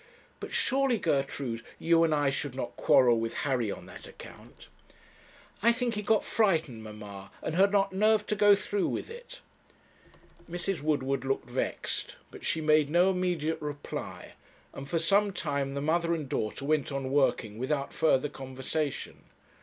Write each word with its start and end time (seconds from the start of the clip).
But 0.39 0.51
surely, 0.51 0.97
Gertrude, 0.97 1.61
you 1.77 2.03
and 2.03 2.11
I 2.11 2.31
should 2.31 2.55
not 2.55 2.75
quarrel 2.75 3.19
with 3.19 3.35
Harry 3.45 3.69
on 3.71 3.85
that 3.85 4.07
account.' 4.07 4.67
'I 5.61 5.71
think 5.73 5.93
he 5.93 6.01
got 6.01 6.25
frightened, 6.25 6.81
mamma, 6.81 7.29
and 7.43 7.53
had 7.53 7.71
not 7.71 7.93
nerve 7.93 8.25
to 8.25 8.35
go 8.35 8.55
through 8.55 8.87
with 8.87 9.11
it.' 9.11 9.41
Mrs. 10.49 10.81
Woodward 10.81 11.23
looked 11.23 11.47
vexed; 11.51 12.15
but 12.31 12.43
she 12.43 12.61
made 12.61 12.89
no 12.89 13.11
immediate 13.11 13.61
reply, 13.61 14.33
and 14.73 14.89
for 14.89 14.97
some 14.97 15.31
time 15.31 15.75
the 15.75 15.81
mother 15.81 16.15
and 16.15 16.27
daughter 16.27 16.65
went 16.65 16.91
on 16.91 17.11
working 17.11 17.59
without 17.59 17.93
further 17.93 18.27
conversation. 18.27 19.25